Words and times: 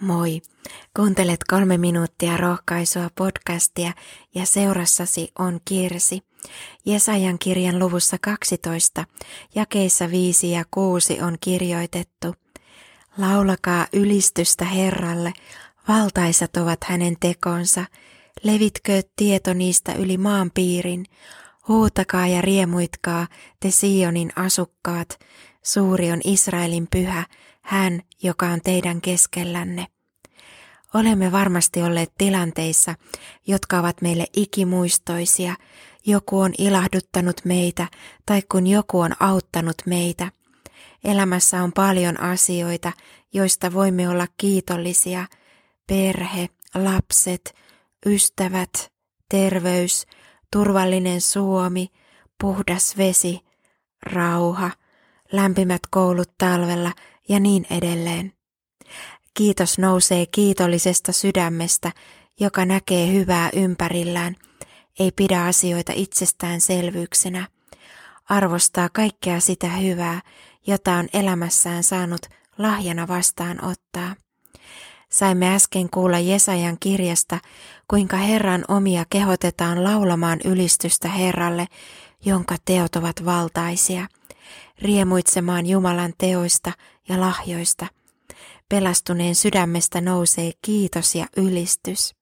Moi! 0.00 0.40
Kuuntelet 0.96 1.40
kolme 1.48 1.78
minuuttia 1.78 2.36
rohkaisua 2.36 3.10
podcastia 3.14 3.92
ja 4.34 4.46
seurassasi 4.46 5.28
on 5.38 5.60
Kirsi. 5.64 6.20
Jesajan 6.84 7.38
kirjan 7.38 7.78
luvussa 7.78 8.16
12, 8.20 9.04
jakeissa 9.54 10.10
5 10.10 10.50
ja 10.50 10.64
6 10.70 11.20
on 11.22 11.36
kirjoitettu. 11.40 12.34
Laulakaa 13.18 13.86
ylistystä 13.92 14.64
Herralle, 14.64 15.32
valtaisat 15.88 16.56
ovat 16.56 16.84
hänen 16.84 17.16
tekonsa, 17.20 17.84
levitkö 18.42 19.02
tieto 19.16 19.52
niistä 19.52 19.94
yli 19.94 20.16
maan 20.16 20.50
piirin, 20.54 21.04
huutakaa 21.68 22.26
ja 22.26 22.40
riemuitkaa 22.40 23.26
te 23.60 23.70
Sionin 23.70 24.32
asukkaat, 24.36 25.18
suuri 25.62 26.12
on 26.12 26.20
Israelin 26.24 26.86
pyhä, 26.90 27.24
hän, 27.64 28.00
joka 28.22 28.46
on 28.46 28.60
teidän 28.64 29.00
keskellänne. 29.00 29.86
Olemme 30.94 31.32
varmasti 31.32 31.82
olleet 31.82 32.12
tilanteissa, 32.18 32.94
jotka 33.46 33.78
ovat 33.78 34.02
meille 34.02 34.26
ikimuistoisia. 34.36 35.56
Joku 36.06 36.40
on 36.40 36.52
ilahduttanut 36.58 37.40
meitä 37.44 37.88
tai 38.26 38.42
kun 38.52 38.66
joku 38.66 39.00
on 39.00 39.12
auttanut 39.20 39.76
meitä. 39.86 40.32
Elämässä 41.04 41.62
on 41.62 41.72
paljon 41.72 42.20
asioita, 42.20 42.92
joista 43.32 43.72
voimme 43.72 44.08
olla 44.08 44.26
kiitollisia. 44.36 45.26
Perhe, 45.86 46.48
lapset, 46.74 47.54
ystävät, 48.06 48.92
terveys, 49.28 50.06
turvallinen 50.52 51.20
Suomi, 51.20 51.88
puhdas 52.40 52.96
vesi, 52.96 53.40
rauha, 54.02 54.70
lämpimät 55.36 55.80
koulut 55.90 56.30
talvella 56.38 56.92
ja 57.28 57.40
niin 57.40 57.66
edelleen. 57.70 58.32
Kiitos 59.34 59.78
nousee 59.78 60.26
kiitollisesta 60.26 61.12
sydämestä, 61.12 61.92
joka 62.40 62.64
näkee 62.64 63.12
hyvää 63.12 63.50
ympärillään, 63.52 64.36
ei 64.98 65.12
pidä 65.16 65.44
asioita 65.44 65.92
itsestäänselvyyksenä, 65.94 67.46
arvostaa 68.28 68.88
kaikkea 68.88 69.40
sitä 69.40 69.68
hyvää, 69.68 70.20
jota 70.66 70.92
on 70.92 71.08
elämässään 71.12 71.82
saanut 71.82 72.26
lahjana 72.58 73.08
vastaanottaa. 73.08 74.14
Saimme 75.10 75.54
äsken 75.54 75.90
kuulla 75.90 76.18
Jesajan 76.18 76.76
kirjasta, 76.80 77.38
kuinka 77.88 78.16
Herran 78.16 78.64
omia 78.68 79.04
kehotetaan 79.10 79.84
laulamaan 79.84 80.40
ylistystä 80.44 81.08
Herralle, 81.08 81.66
jonka 82.24 82.56
teot 82.64 82.96
ovat 82.96 83.24
valtaisia, 83.24 84.06
riemuitsemaan 84.82 85.66
Jumalan 85.66 86.12
teoista 86.18 86.72
ja 87.08 87.20
lahjoista– 87.20 87.86
pelastuneen 88.68 89.34
sydämestä 89.34 90.00
nousee 90.00 90.52
kiitos 90.62 91.14
ja 91.14 91.26
ylistys. 91.36 92.14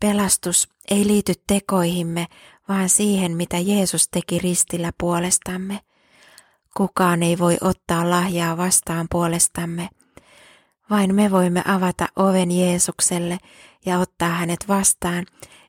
Pelastus 0.00 0.68
ei 0.90 1.06
liity 1.06 1.32
tekoihimme, 1.46 2.26
vaan 2.68 2.88
siihen, 2.88 3.36
mitä 3.36 3.58
Jeesus 3.58 4.08
teki 4.08 4.38
ristillä 4.38 4.92
puolestamme. 5.00 5.80
Kukaan 6.76 7.22
ei 7.22 7.38
voi 7.38 7.56
ottaa 7.60 8.10
lahjaa 8.10 8.56
vastaan 8.56 9.06
puolestamme. 9.10 9.88
Vain 10.90 11.14
me 11.14 11.30
voimme 11.30 11.62
avata 11.66 12.08
oven 12.16 12.52
Jeesukselle 12.52 13.38
ja 13.86 13.98
ottaa 13.98 14.28
hänet 14.28 14.68
vastaan 14.68 15.26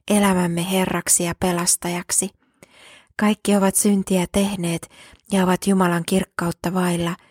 elämämme 0.08 0.72
Herraksi 0.72 1.24
ja 1.24 1.36
pelastajaksi. 1.40 2.30
Kaikki 3.20 3.56
ovat 3.56 3.76
syntiä 3.76 4.26
tehneet 4.32 4.90
ja 5.32 5.44
ovat 5.44 5.68
Jumalan 5.68 6.04
kirkkautta 6.06 6.74
vailla– 6.74 7.16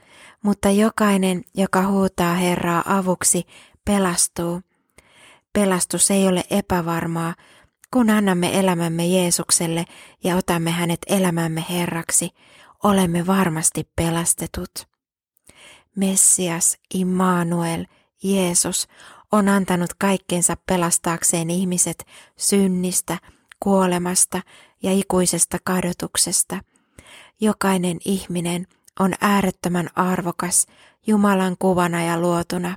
mutta 0.45 0.71
jokainen, 0.71 1.45
joka 1.55 1.87
huutaa 1.87 2.35
Herraa 2.35 2.83
avuksi, 2.87 3.43
pelastuu. 3.85 4.61
Pelastus 5.53 6.11
ei 6.11 6.29
ole 6.29 6.45
epävarmaa, 6.51 7.35
kun 7.93 8.11
annamme 8.11 8.59
elämämme 8.59 9.07
Jeesukselle 9.07 9.85
ja 10.25 10.37
otamme 10.37 10.71
hänet 10.71 10.99
elämämme 11.07 11.65
Herraksi, 11.71 12.31
olemme 12.83 13.27
varmasti 13.27 13.89
pelastetut. 13.97 14.71
Messias, 15.97 16.79
Immanuel, 16.95 17.85
Jeesus 18.23 18.89
on 19.33 19.49
antanut 19.49 19.95
kaikkensa 19.95 20.57
pelastaakseen 20.67 21.51
ihmiset 21.51 22.07
synnistä, 22.37 23.19
kuolemasta 23.61 24.41
ja 24.85 24.93
ikuisesta 24.93 25.59
kadotuksesta. 25.65 26.61
Jokainen 27.41 27.99
ihminen 28.05 28.67
on 29.01 29.13
äärettömän 29.21 29.89
arvokas 29.97 30.67
Jumalan 31.07 31.57
kuvana 31.59 32.03
ja 32.05 32.21
luotuna. 32.21 32.77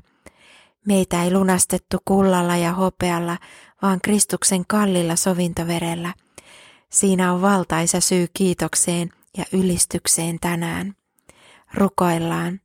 Meitä 0.85 1.23
ei 1.23 1.31
lunastettu 1.31 1.97
kullalla 2.05 2.57
ja 2.57 2.73
hopealla, 2.73 3.37
vaan 3.81 3.99
Kristuksen 4.03 4.65
kallilla 4.67 5.15
sovintoverellä. 5.15 6.13
Siinä 6.89 7.33
on 7.33 7.41
valtaisa 7.41 8.01
syy 8.01 8.27
kiitokseen 8.33 9.09
ja 9.37 9.45
ylistykseen 9.53 10.39
tänään. 10.41 10.95
Rukoillaan. 11.73 12.61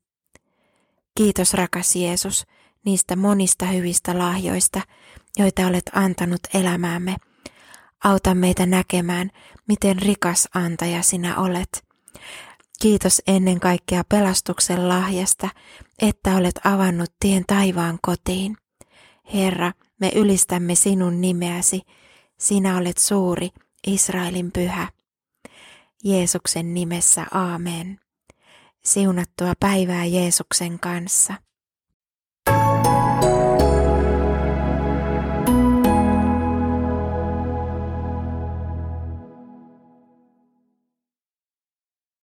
Kiitos 1.14 1.54
rakas 1.54 1.96
Jeesus 1.96 2.46
niistä 2.84 3.16
monista 3.16 3.66
hyvistä 3.66 4.18
lahjoista, 4.18 4.80
joita 5.38 5.66
olet 5.66 5.90
antanut 5.94 6.40
elämäämme. 6.54 7.16
Auta 8.04 8.34
meitä 8.34 8.66
näkemään, 8.66 9.30
miten 9.68 9.98
rikas 9.98 10.48
antaja 10.54 11.02
sinä 11.02 11.36
olet. 11.36 11.84
Kiitos 12.80 13.22
ennen 13.26 13.60
kaikkea 13.60 14.04
pelastuksen 14.08 14.88
lahjasta, 14.88 15.48
että 15.98 16.36
olet 16.36 16.60
avannut 16.64 17.12
tien 17.20 17.44
taivaan 17.46 17.98
kotiin. 18.02 18.56
Herra, 19.34 19.72
me 20.00 20.12
ylistämme 20.14 20.74
sinun 20.74 21.20
nimeäsi. 21.20 21.82
Sinä 22.38 22.76
olet 22.76 22.98
suuri, 22.98 23.48
Israelin 23.86 24.52
pyhä. 24.52 24.88
Jeesuksen 26.04 26.74
nimessä 26.74 27.26
aamen. 27.30 28.00
Siunattua 28.84 29.52
päivää 29.60 30.04
Jeesuksen 30.04 30.78
kanssa. 30.78 31.34